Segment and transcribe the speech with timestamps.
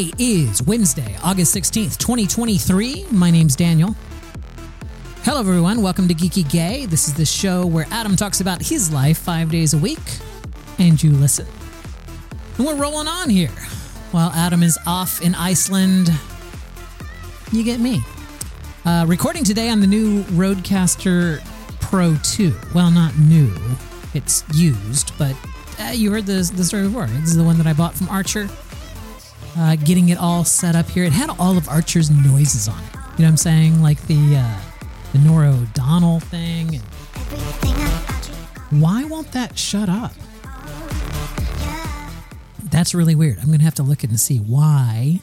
[0.00, 3.04] Today is Wednesday, August 16th, 2023.
[3.10, 3.94] My name's Daniel.
[5.24, 5.82] Hello, everyone.
[5.82, 6.86] Welcome to Geeky Gay.
[6.86, 9.98] This is the show where Adam talks about his life five days a week,
[10.78, 11.46] and you listen.
[12.56, 13.50] And we're rolling on here.
[14.10, 16.10] While Adam is off in Iceland,
[17.52, 18.00] you get me.
[18.86, 21.44] Uh, recording today on the new RODECaster
[21.82, 22.56] Pro 2.
[22.74, 23.52] Well, not new,
[24.14, 25.36] it's used, but
[25.78, 27.06] uh, you heard the, the story before.
[27.06, 28.48] This is the one that I bought from Archer.
[29.56, 31.04] Uh, getting it all set up here.
[31.04, 32.94] It had all of Archer's noises on it.
[32.94, 33.82] You know what I'm saying?
[33.82, 34.60] Like the uh,
[35.12, 36.80] the Nora O'Donnell thing.
[38.70, 40.12] Why won't that shut up?
[42.70, 43.38] That's really weird.
[43.38, 45.20] I'm to have to look at and see why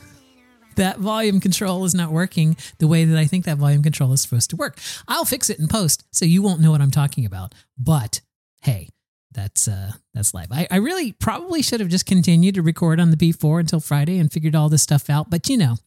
[0.75, 4.21] that volume control is not working the way that I think that volume control is
[4.21, 4.79] supposed to work.
[5.07, 7.55] I'll fix it in post so you won't know what I'm talking about.
[7.77, 8.21] But
[8.61, 8.89] hey,
[9.37, 10.51] that's uh that's live.
[10.51, 14.17] I, I really probably should have just continued to record on the B4 until Friday
[14.17, 15.29] and figured all this stuff out.
[15.29, 15.77] But you know,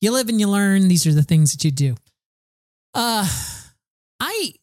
[0.00, 0.88] you live and you learn.
[0.88, 1.94] These are the things that you do.
[2.94, 3.28] Uh
[4.18, 4.54] I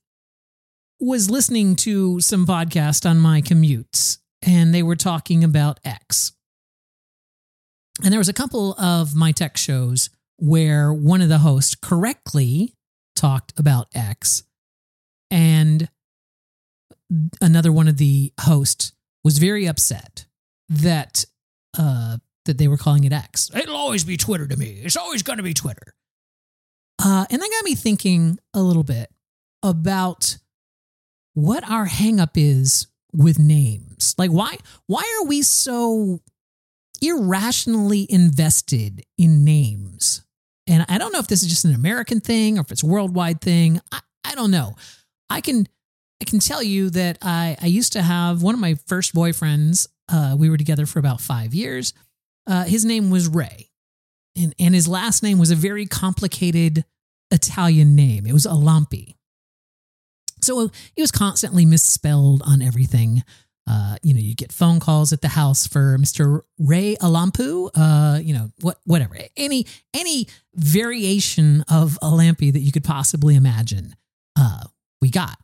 [1.00, 6.33] was listening to some podcast on my commutes and they were talking about X.
[8.03, 12.73] And there was a couple of my tech shows where one of the hosts correctly
[13.16, 14.44] talked about X
[15.30, 15.88] and
[17.42, 20.25] another one of the hosts was very upset
[20.70, 21.25] that
[21.78, 23.50] uh that they were calling it X.
[23.56, 24.81] It'll always be Twitter to me.
[24.84, 25.95] It's always going to be Twitter.
[27.03, 29.09] Uh, and that got me thinking a little bit
[29.64, 30.38] about
[31.34, 34.16] what our hangup is with names.
[34.17, 36.22] Like why why are we so
[37.02, 40.23] irrationally invested in names?
[40.67, 42.88] And I don't know if this is just an American thing or if it's a
[42.88, 43.81] worldwide thing.
[43.92, 44.75] I, I don't know.
[45.30, 45.68] I can
[46.22, 49.88] I can tell you that I, I used to have one of my first boyfriends.
[50.08, 51.94] Uh, we were together for about five years.
[52.48, 53.72] Uh, his name was Ray,
[54.38, 56.86] and, and his last name was a very complicated
[57.31, 58.25] Italian name.
[58.25, 59.16] It was Alampi.
[60.42, 63.24] So he was constantly misspelled on everything.
[63.68, 66.42] Uh, you know, you get phone calls at the house for Mr.
[66.59, 67.72] Ray Alampu.
[67.74, 73.96] Uh, you know, what, whatever, any any variation of Alampi that you could possibly imagine,
[74.38, 74.66] uh,
[75.02, 75.38] we got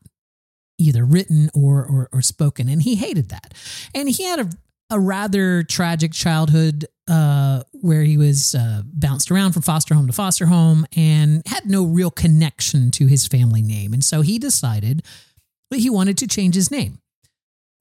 [0.82, 2.70] either written or, or, or spoken.
[2.70, 3.54] And he hated that.
[3.94, 4.50] And he had a,
[4.90, 10.14] a rather tragic childhood uh, where he was uh, bounced around from foster home to
[10.14, 13.94] foster home and had no real connection to his family name.
[13.94, 15.04] And so he decided
[15.72, 17.00] that he wanted to change his name.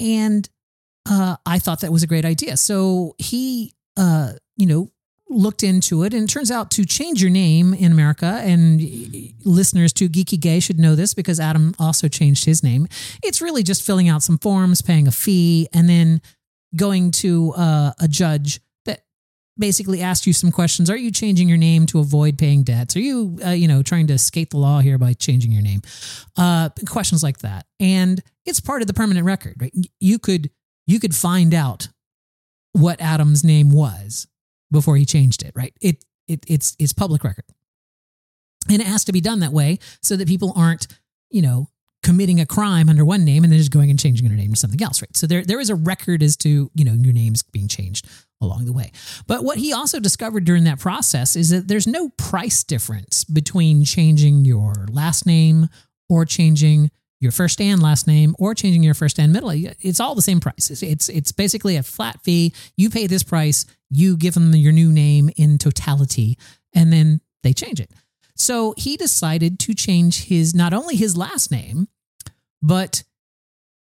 [0.01, 0.49] And
[1.09, 2.57] uh, I thought that was a great idea.
[2.57, 4.91] So he, uh, you know,
[5.31, 8.81] looked into it and it turns out to change your name in America and
[9.45, 12.89] listeners to Geeky Gay should know this because Adam also changed his name.
[13.23, 16.21] It's really just filling out some forms, paying a fee and then
[16.75, 19.05] going to uh, a judge that
[19.57, 20.91] basically asks you some questions.
[20.91, 22.97] Are you changing your name to avoid paying debts?
[22.97, 25.83] Are you uh, you know trying to escape the law here by changing your name?
[26.37, 27.67] Uh, questions like that.
[27.79, 29.73] And it's part of the permanent record, right?
[30.01, 30.51] You could
[30.87, 31.89] you could find out
[32.73, 34.27] what Adam's name was
[34.71, 35.75] before he changed it, right?
[35.81, 37.45] It, it it's it's public record.
[38.69, 40.87] And it has to be done that way so that people aren't,
[41.31, 41.69] you know,
[42.03, 44.57] committing a crime under one name and then just going and changing their name to
[44.57, 45.17] something else, right?
[45.17, 48.09] So there there is a record as to, you know, your names being changed
[48.41, 48.91] along the way.
[49.27, 53.85] But what he also discovered during that process is that there's no price difference between
[53.85, 55.69] changing your last name
[56.09, 59.51] or changing your first and last name or changing your first and middle.
[59.53, 60.71] It's all the same price.
[60.71, 62.53] It's, it's, it's basically a flat fee.
[62.77, 66.39] You pay this price, you give them your new name in totality,
[66.75, 67.91] and then they change it.
[68.37, 71.89] So he decided to change his not only his last name,
[72.63, 73.03] but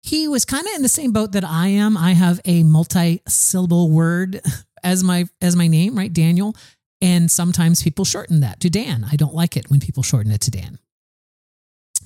[0.03, 1.97] he was kind of in the same boat that I am.
[1.97, 4.41] I have a multi-syllable word
[4.83, 6.13] as my as my name, right?
[6.13, 6.57] Daniel.
[7.01, 9.07] And sometimes people shorten that to Dan.
[9.09, 10.81] I don't like it when people shorten it to Dan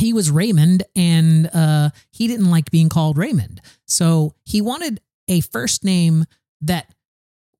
[0.02, 3.60] he was Raymond and uh, he didn't like being called Raymond.
[3.86, 6.24] So he wanted a first name
[6.62, 6.92] that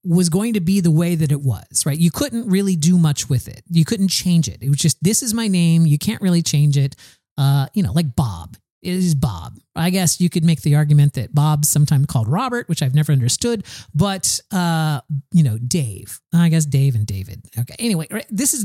[0.04, 1.96] was going to be the way that it was, right?
[1.96, 3.62] You couldn't really do much with it.
[3.70, 4.58] You couldn't change it.
[4.60, 5.86] It was just, this is my name.
[5.86, 6.96] You can't really change it.
[7.38, 9.58] Uh, you know, like Bob is Bob.
[9.75, 13.12] I guess you could make the argument that Bob's sometimes called Robert, which I've never
[13.12, 13.64] understood,
[13.94, 15.00] but uh,
[15.32, 16.20] you know, Dave.
[16.34, 17.43] I guess Dave and David.
[17.58, 17.75] Okay.
[17.79, 18.64] Anyway, right, this is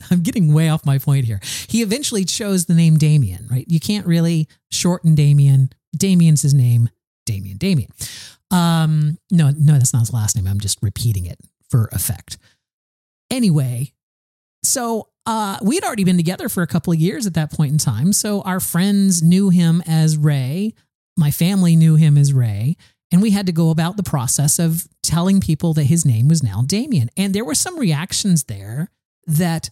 [0.10, 1.40] I'm getting way off my point here.
[1.68, 3.66] He eventually chose the name Damien, right?
[3.68, 5.70] You can't really shorten Damien.
[5.96, 6.88] Damien's his name.
[7.26, 7.58] Damien.
[7.58, 7.90] Damien.
[8.50, 10.46] Um, no, no, that's not his last name.
[10.46, 11.38] I'm just repeating it
[11.68, 12.38] for effect.
[13.30, 13.92] Anyway,
[14.62, 17.70] so uh, we had already been together for a couple of years at that point
[17.70, 18.14] in time.
[18.14, 20.72] So our friends knew him as Ray.
[21.18, 22.78] My family knew him as Ray.
[23.12, 26.42] And we had to go about the process of telling people that his name was
[26.42, 27.10] now Damien.
[27.14, 28.88] And there were some reactions there
[29.26, 29.68] that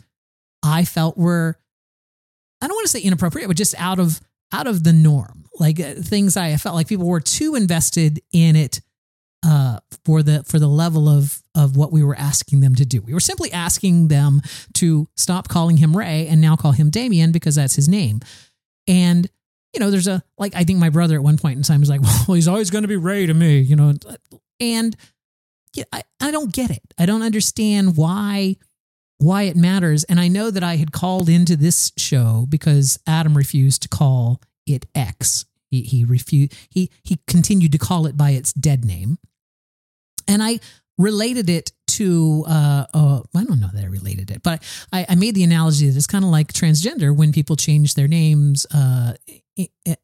[0.63, 1.57] I felt were,
[2.61, 4.21] I don't want to say inappropriate, but just out of
[4.53, 5.47] out of the norm.
[5.59, 8.83] Like uh, things I felt like people were too invested in it
[9.45, 13.01] uh, for the for the level of of what we were asking them to do.
[13.01, 14.43] We were simply asking them
[14.75, 18.21] to stop calling him Ray and now call him Damien because that's his name.
[18.89, 19.29] And
[19.73, 21.91] you know, there's a like I think my brother at one point in time was
[21.91, 23.93] like, "Well, he's always going to be Ray to me," you know,
[24.61, 24.97] and
[25.75, 26.83] yeah, I I don't get it.
[26.99, 28.57] I don't understand why
[29.19, 30.05] why it matters.
[30.05, 34.41] And I know that I had called into this show because Adam refused to call
[34.67, 35.47] it X.
[35.83, 39.19] He he refused he he continued to call it by its dead name.
[40.29, 40.61] And I
[40.99, 44.63] related it to uh, uh, I don't know that I related it, but
[44.93, 48.09] I, I made the analogy that it's kind of like transgender when people change their
[48.09, 49.15] names, uh,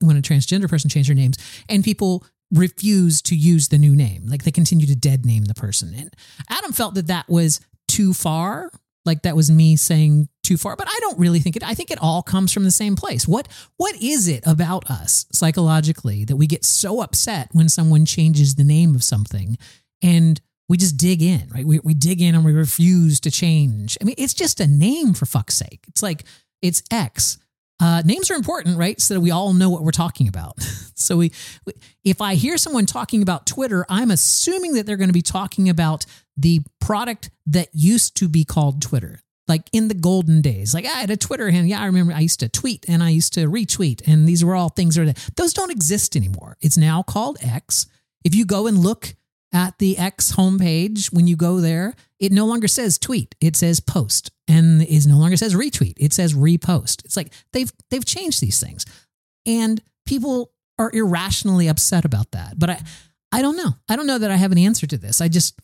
[0.01, 1.37] when a transgender person change their names,
[1.69, 5.55] and people refuse to use the new name, like they continue to dead name the
[5.55, 5.95] person.
[5.97, 6.15] And
[6.49, 8.71] Adam felt that that was too far,
[9.05, 11.63] like that was me saying too far, but I don't really think it.
[11.63, 13.27] I think it all comes from the same place.
[13.27, 18.55] What what is it about us psychologically that we get so upset when someone changes
[18.55, 19.59] the name of something
[20.03, 21.67] and we just dig in, right?
[21.67, 23.99] We, we dig in and we refuse to change.
[24.01, 25.85] I mean, it's just a name for fuck's sake.
[25.89, 26.25] It's like,
[26.63, 27.37] it's X.
[27.79, 29.01] Uh, names are important, right?
[29.01, 30.61] So that we all know what we're talking about.
[30.95, 31.33] so we,
[31.67, 31.73] we,
[32.05, 35.69] if I hear someone talking about Twitter, I'm assuming that they're going to be talking
[35.69, 36.07] about
[36.37, 39.21] the product that used to be called Twitter.
[39.49, 41.69] Like in the golden days, like I had a Twitter handle.
[41.69, 44.55] Yeah, I remember I used to tweet and I used to retweet, and these were
[44.55, 44.95] all things
[45.35, 46.57] those don't exist anymore.
[46.61, 47.87] It's now called X.
[48.25, 49.15] If you go and look
[49.53, 53.81] at the X homepage, when you go there, it no longer says tweet, it says
[53.81, 57.05] post, and it no longer says retweet, it says repost.
[57.05, 58.87] It's like they've they've changed these things,
[59.45, 62.59] and people are irrationally upset about that.
[62.59, 62.83] But I
[63.33, 63.75] I don't know.
[63.89, 65.21] I don't know that I have an answer to this.
[65.21, 65.59] I just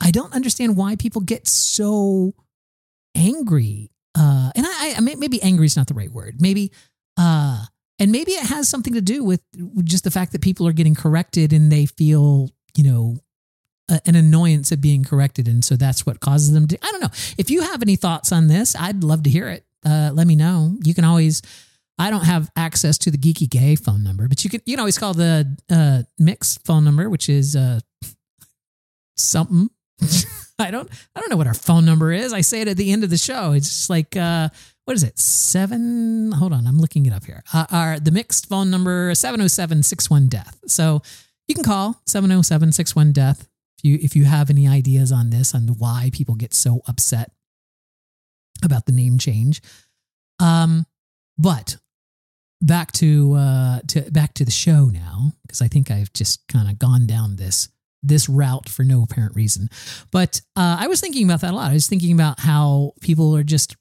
[0.00, 2.34] I don't understand why people get so
[3.14, 3.90] angry.
[4.16, 6.40] Uh, and I, I maybe angry is not the right word.
[6.40, 6.72] Maybe
[7.16, 7.64] uh,
[7.98, 9.42] and maybe it has something to do with
[9.84, 13.18] just the fact that people are getting corrected and they feel you know,
[13.88, 15.48] a, an annoyance of being corrected.
[15.48, 16.78] And so that's what causes them to.
[16.82, 17.10] I don't know.
[17.38, 19.64] If you have any thoughts on this, I'd love to hear it.
[19.84, 20.76] Uh, let me know.
[20.84, 21.42] You can always.
[21.98, 24.80] I don't have access to the Geeky Gay phone number, but you can you can
[24.80, 27.80] always call the uh, mixed phone number, which is uh,
[29.16, 29.68] something.
[30.58, 32.32] I don't I don't know what our phone number is.
[32.32, 33.52] I say it at the end of the show.
[33.52, 34.48] It's just like uh,
[34.84, 35.18] what is it?
[35.18, 36.32] Seven.
[36.32, 37.42] Hold on, I'm looking it up here.
[37.52, 40.58] Uh, our the mixed phone number 707 death.
[40.66, 41.02] So
[41.48, 43.48] you can call 707 61 death
[43.78, 47.32] if you if you have any ideas on this on why people get so upset
[48.62, 49.62] about the name change.
[50.38, 50.86] Um,
[51.38, 51.76] but
[52.62, 56.68] back to uh to back to the show now because I think I've just kind
[56.68, 57.70] of gone down this
[58.02, 59.68] this route for no apparent reason.
[60.10, 61.70] But uh, I was thinking about that a lot.
[61.70, 63.76] I was thinking about how people are just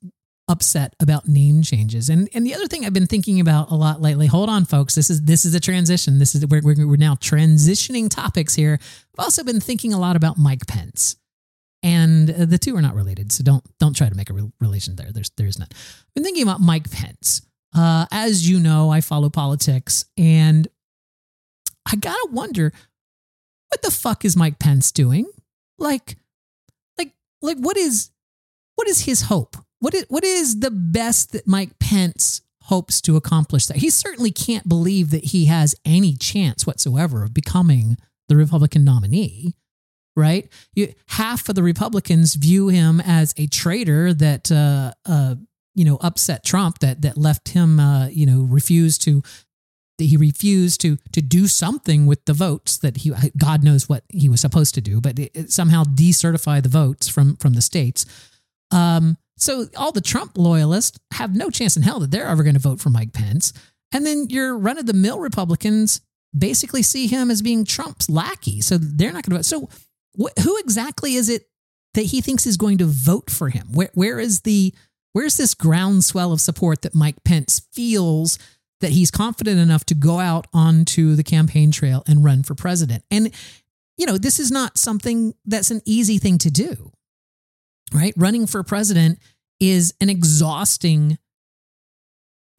[0.49, 2.09] upset about name changes.
[2.09, 4.27] And and the other thing I've been thinking about a lot lately.
[4.27, 4.95] Hold on, folks.
[4.95, 6.17] This is this is a transition.
[6.17, 8.79] This is we're we're, now transitioning topics here.
[9.17, 11.15] I've also been thinking a lot about Mike Pence,
[11.83, 13.31] and the two are not related.
[13.31, 15.11] So don't don't try to make a re- relation there.
[15.13, 15.71] There's there's not.
[15.71, 17.43] I've been thinking about Mike Pence.
[17.75, 20.67] Uh, as you know, I follow politics, and
[21.85, 22.73] I gotta wonder
[23.69, 25.27] what the fuck is Mike Pence doing?
[25.77, 26.17] Like,
[26.97, 28.11] like, like, what is
[28.75, 29.57] what is his hope?
[29.79, 33.77] What is, what is the best that Mike Pence hopes to accomplish that?
[33.77, 37.97] He certainly can't believe that he has any chance whatsoever of becoming
[38.27, 39.55] the Republican nominee,
[40.15, 40.47] right?
[40.75, 45.35] You, half of the Republicans view him as a traitor that, uh, uh,
[45.75, 49.23] you know, upset Trump, that that left him, uh, you know, refused to
[50.05, 54.29] he refused to to do something with the votes that he God knows what he
[54.29, 58.05] was supposed to do, but it, it somehow decertify the votes from from the states.
[58.71, 62.55] Um, so all the Trump loyalists have no chance in hell that they're ever going
[62.55, 63.53] to vote for Mike Pence.
[63.91, 66.01] And then your run of the mill Republicans
[66.37, 68.61] basically see him as being Trump's lackey.
[68.61, 69.45] So they're not going to vote.
[69.45, 69.69] So
[70.19, 71.47] wh- who exactly is it
[71.93, 73.69] that he thinks is going to vote for him?
[73.73, 74.73] Where, where is the
[75.13, 78.37] where's this groundswell of support that Mike Pence feels
[78.81, 83.03] that he's confident enough to go out onto the campaign trail and run for president?
[83.11, 83.31] And
[83.97, 86.91] you know, this is not something that's an easy thing to do
[87.93, 88.13] right?
[88.17, 89.19] Running for president
[89.59, 91.17] is an exhausting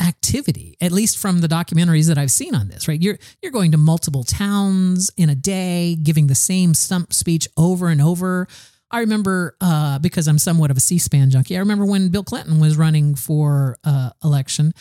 [0.03, 3.73] activity at least from the documentaries that I've seen on this right you're you're going
[3.73, 8.49] to multiple towns in a day giving the same stump speech over and over
[8.91, 12.61] I remember uh, because I'm somewhat of a C-SPAN junkie I remember when Bill Clinton
[12.61, 14.73] was running for uh, election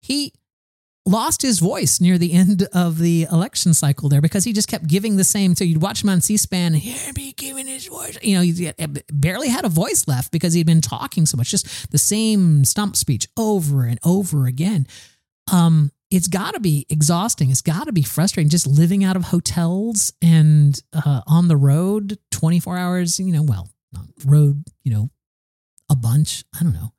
[0.00, 0.32] he
[1.08, 4.86] lost his voice near the end of the election cycle there because he just kept
[4.86, 5.54] giving the same.
[5.54, 8.18] So you'd watch him on C-SPAN, hear me giving his voice.
[8.22, 8.70] You know, he
[9.10, 12.94] barely had a voice left because he'd been talking so much, just the same stump
[12.94, 14.86] speech over and over again.
[15.50, 17.50] Um, it's got to be exhausting.
[17.50, 22.18] It's got to be frustrating just living out of hotels and uh, on the road
[22.30, 23.68] 24 hours, you know, well,
[24.24, 25.10] road, you know,
[25.90, 26.44] a bunch.
[26.58, 26.92] I don't know.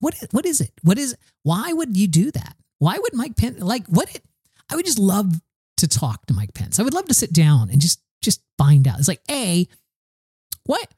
[0.00, 0.72] What, what is it?
[0.82, 2.56] What is, why would you do that?
[2.78, 4.14] Why would Mike Pence like what?
[4.14, 4.22] It,
[4.70, 5.32] I would just love
[5.78, 6.78] to talk to Mike Pence.
[6.78, 8.98] I would love to sit down and just just find out.
[8.98, 9.66] It's like a
[10.64, 10.92] what?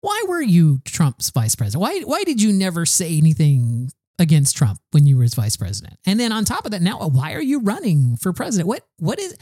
[0.00, 1.80] Why were you Trump's vice president?
[1.80, 5.98] Why why did you never say anything against Trump when you were his vice president?
[6.06, 8.68] And then on top of that, now why are you running for president?
[8.68, 9.36] What what is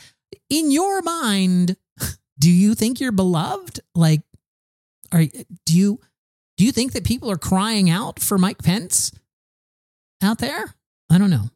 [0.48, 1.76] in your mind?
[2.38, 3.80] Do you think you're beloved?
[3.94, 4.22] Like,
[5.12, 5.24] are
[5.66, 6.00] do you
[6.56, 9.12] do you think that people are crying out for Mike Pence
[10.22, 10.74] out there?
[11.12, 11.50] I don't know.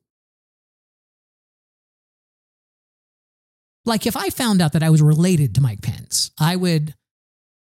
[3.87, 6.95] Like if I found out that I was related to Mike Pence, I would,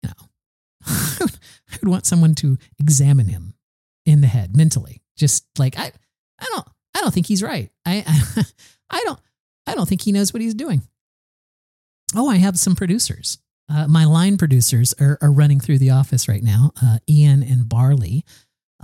[0.02, 0.26] you know,
[0.86, 3.54] I would want someone to examine him
[4.04, 5.02] in the head mentally.
[5.16, 5.90] Just like I,
[6.38, 7.70] I don't, I don't think he's right.
[7.84, 8.42] I, I,
[8.90, 9.18] I don't,
[9.66, 10.82] I don't think he knows what he's doing.
[12.14, 13.38] Oh, I have some producers.
[13.72, 16.72] Uh, my line producers are, are running through the office right now.
[16.82, 18.24] Uh, Ian and Barley.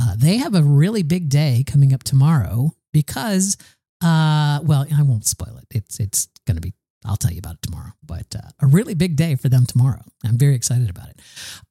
[0.01, 3.57] Uh, they have a really big day coming up tomorrow because,
[4.03, 5.67] uh, well, I won't spoil it.
[5.71, 6.75] It's it's going to be.
[7.05, 7.93] I'll tell you about it tomorrow.
[8.05, 10.03] But uh, a really big day for them tomorrow.
[10.25, 11.21] I'm very excited about it.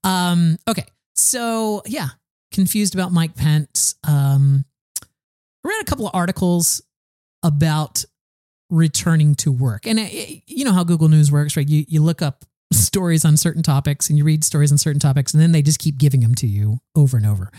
[0.05, 2.09] Um, okay, so yeah,
[2.53, 3.95] confused about Mike Pence.
[4.07, 4.63] Um,
[5.01, 6.81] I read a couple of articles
[7.43, 8.05] about
[8.69, 11.67] returning to work, and it, uh, you know how Google News works, right?
[11.67, 15.33] You you look up stories on certain topics and you read stories on certain topics,
[15.33, 17.51] and then they just keep giving them to you over and over.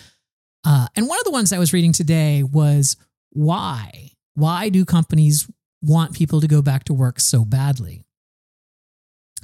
[0.64, 2.96] Uh, and one of the ones I was reading today was
[3.30, 4.10] why?
[4.34, 5.50] Why do companies
[5.82, 8.04] want people to go back to work so badly?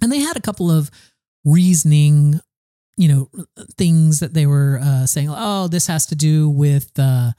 [0.02, 0.90] And they had a couple of
[1.44, 2.40] reasoning,
[2.96, 3.30] you know,
[3.76, 5.28] things that they were uh, saying.
[5.30, 7.32] Oh, this has to do with, uh,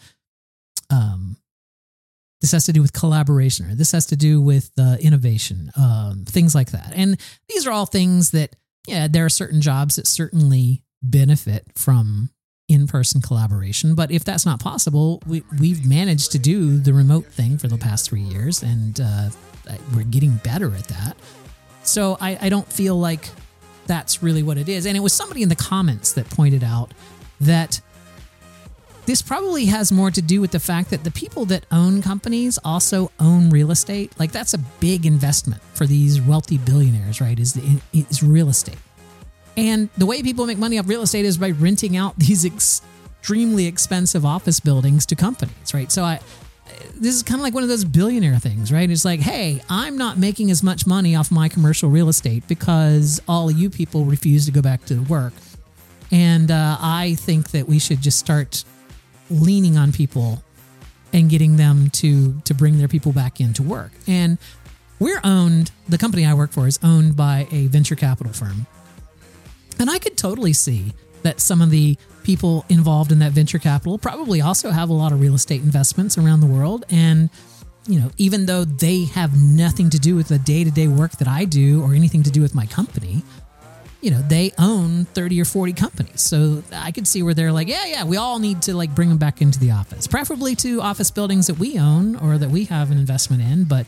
[0.90, 1.38] um,
[2.42, 6.26] this has to do with collaboration, or this has to do with uh, innovation, um,
[6.26, 6.94] things like that.
[6.96, 8.56] And these are all things that,
[8.88, 12.30] yeah, there are certain jobs that certainly benefit from
[12.68, 13.96] in person collaboration.
[13.96, 17.78] But if that's not possible, we, we've managed to do the remote thing for the
[17.78, 19.30] past three years, and uh,
[19.96, 21.16] we're getting better at that.
[21.84, 23.30] So I, I don't feel like
[23.86, 24.86] that's really what it is.
[24.86, 26.92] And it was somebody in the comments that pointed out
[27.40, 27.82] that
[29.06, 32.58] this probably has more to do with the fact that the people that own companies
[32.64, 34.12] also own real estate.
[34.18, 37.40] Like that's a big investment for these wealthy billionaires, right?
[37.40, 38.78] Is the is real estate.
[39.58, 43.66] And the way people make money off real estate is by renting out these extremely
[43.66, 45.92] expensive office buildings to companies, right?
[45.92, 46.20] So I
[46.96, 48.90] this is kind of like one of those billionaire things, right?
[48.90, 53.22] It's like, hey, I'm not making as much money off my commercial real estate because
[53.28, 55.34] all of you people refuse to go back to work.
[56.12, 58.64] And uh, I think that we should just start
[59.30, 60.44] leaning on people
[61.14, 63.92] and getting them to to bring their people back into work.
[64.08, 64.38] And
[65.00, 65.72] we're owned.
[65.90, 68.66] The company I work for is owned by a venture capital firm,
[69.80, 73.98] and I could totally see that some of the people involved in that venture capital
[73.98, 76.86] probably also have a lot of real estate investments around the world.
[76.90, 77.30] And,
[77.88, 81.12] you know, even though they have nothing to do with the day to day work
[81.14, 83.24] that I do or anything to do with my company,
[84.02, 86.22] you know, they own 30 or 40 companies.
[86.22, 89.10] So I could see where they're like, yeah, yeah, we all need to like bring
[89.10, 92.66] them back into the office, preferably to office buildings that we own or that we
[92.66, 93.64] have an investment in.
[93.64, 93.88] But,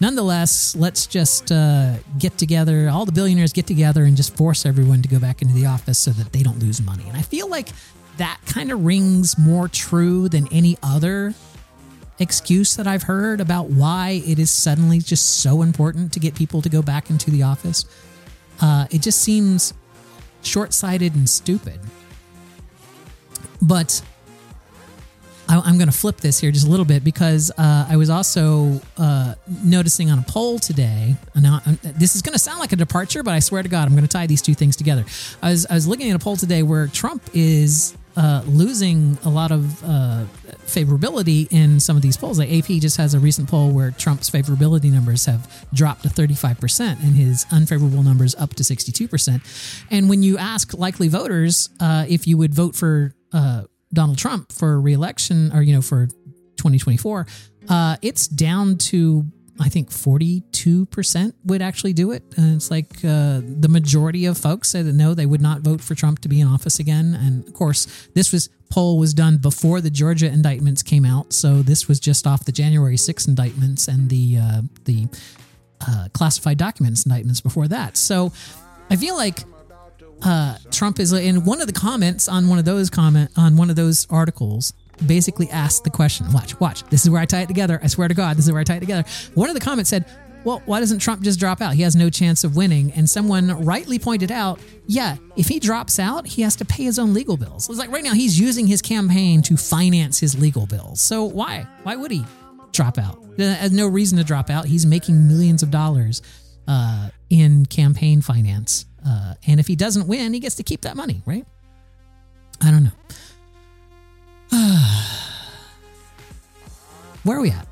[0.00, 5.02] nonetheless, let's just uh, get together, all the billionaires get together and just force everyone
[5.02, 7.04] to go back into the office so that they don't lose money.
[7.08, 7.68] And I feel like
[8.16, 11.34] that kind of rings more true than any other
[12.18, 16.62] excuse that I've heard about why it is suddenly just so important to get people
[16.62, 17.84] to go back into the office.
[18.60, 19.74] Uh, it just seems
[20.42, 21.78] short sighted and stupid.
[23.60, 24.02] But
[25.48, 28.10] I, am going to flip this here just a little bit because uh, I was
[28.10, 31.16] also uh, noticing on a poll today.
[31.34, 33.86] Now, uh, this is going to sound like a departure, but I swear to God,
[33.86, 35.04] I'm going to tie these two things together.
[35.42, 39.28] I was, I was looking at a poll today where Trump is uh, losing a
[39.28, 40.24] lot of uh,
[40.64, 42.38] favorability in some of these polls.
[42.38, 47.02] Like AP just has a recent poll where Trump's favorability numbers have dropped to 35%
[47.02, 49.86] and his unfavorable numbers up to 62%.
[49.90, 53.14] And when you ask likely voters uh, if you would vote for
[53.92, 56.06] Donald Trump for reelection or, you know, for
[56.56, 57.26] 2024,
[57.68, 59.24] uh, it's down to
[59.58, 62.22] I think 42% would actually do it.
[62.36, 65.80] And it's like uh, the majority of folks said that no, they would not vote
[65.80, 67.14] for Trump to be in office again.
[67.14, 71.62] And of course, this was poll was done before the Georgia indictments came out, so
[71.62, 75.06] this was just off the January 6 indictments and the uh, the
[75.86, 77.96] uh, classified documents indictments before that.
[77.96, 78.32] So
[78.90, 79.44] I feel like
[80.22, 83.70] uh, Trump is in one of the comments on one of those comment on one
[83.70, 84.72] of those articles
[85.06, 86.32] basically asked the question.
[86.32, 86.82] Watch, watch.
[86.84, 87.78] This is where I tie it together.
[87.82, 89.04] I swear to God, this is where I tie it together.
[89.34, 90.06] One of the comments said,
[90.44, 91.74] well, why doesn't Trump just drop out?
[91.74, 92.92] He has no chance of winning.
[92.92, 96.98] And someone rightly pointed out, yeah, if he drops out, he has to pay his
[97.00, 97.68] own legal bills.
[97.68, 101.00] It's like right now he's using his campaign to finance his legal bills.
[101.00, 101.66] So why?
[101.82, 102.24] Why would he
[102.72, 103.18] drop out?
[103.36, 104.66] There's no reason to drop out.
[104.66, 106.22] He's making millions of dollars
[106.68, 108.86] uh, in campaign finance.
[109.06, 111.46] Uh, and if he doesn't win, he gets to keep that money, right?
[112.62, 112.90] I don't know.
[117.22, 117.68] Where are we at?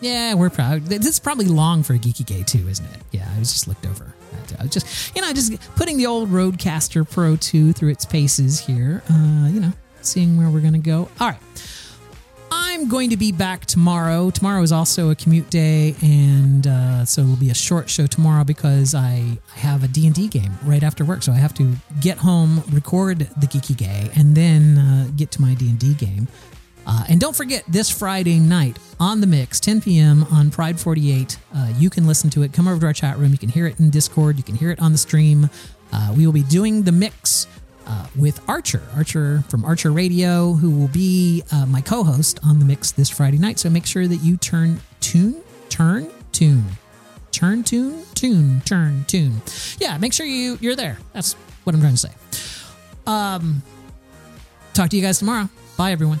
[0.00, 0.82] Yeah, we're proud.
[0.82, 3.00] This is probably long for a Geeky Gay too, isn't it?
[3.12, 4.14] Yeah, I was just looked over.
[4.58, 8.60] I was just, you know, just putting the old RODECaster Pro 2 through its paces
[8.60, 9.02] here.
[9.10, 11.08] Uh, you know, seeing where we're to go.
[11.20, 11.38] All right.
[12.88, 14.30] Going to be back tomorrow.
[14.30, 18.44] Tomorrow is also a commute day, and uh, so it'll be a short show tomorrow
[18.44, 21.22] because I, I have a D&D game right after work.
[21.22, 25.42] So I have to get home, record the Geeky Gay, and then uh, get to
[25.42, 26.28] my D&D game.
[26.86, 30.24] Uh, and don't forget, this Friday night on the mix, 10 p.m.
[30.24, 32.52] on Pride 48, uh, you can listen to it.
[32.52, 33.32] Come over to our chat room.
[33.32, 34.36] You can hear it in Discord.
[34.36, 35.48] You can hear it on the stream.
[35.92, 37.46] Uh, we will be doing the mix
[37.86, 42.58] uh, with Archer, Archer from Archer Radio, who will be uh, my co host on
[42.58, 43.58] the mix this Friday night.
[43.58, 46.64] So make sure that you turn tune, turn tune,
[47.30, 49.42] turn tune, tune, turn tune.
[49.78, 50.98] Yeah, make sure you, you're there.
[51.12, 52.10] That's what I'm trying to say.
[53.06, 53.62] Um,
[54.72, 55.48] talk to you guys tomorrow.
[55.76, 56.20] Bye, everyone.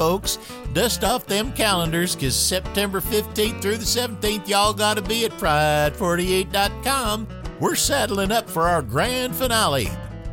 [0.00, 0.38] Folks.
[0.72, 7.28] Dust off them calendars, because September 15th through the 17th, y'all gotta be at Pride48.com.
[7.60, 9.90] We're saddling up for our grand finale.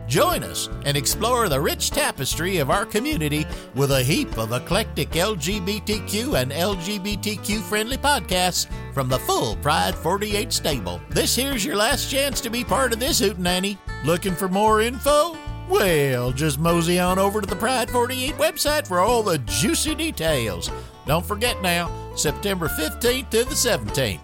[0.07, 5.09] Join us and explore the rich tapestry of our community with a heap of eclectic
[5.09, 11.01] LGBTQ and LGBTQ friendly podcasts from the full Pride 48 stable.
[11.09, 13.77] This here's your last chance to be part of this hootenanny.
[14.05, 15.35] Looking for more info?
[15.69, 20.71] Well, just mosey on over to the Pride 48 website for all the juicy details.
[21.05, 24.21] Don't forget now, September 15th to the 17th.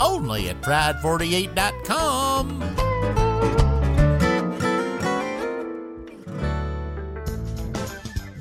[0.00, 2.74] Only at Pride48.com.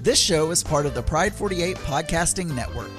[0.01, 2.91] This show is part of the Pride 48 Podcasting Network.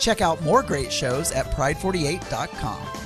[0.00, 2.99] Check out more great shows at Pride48.com.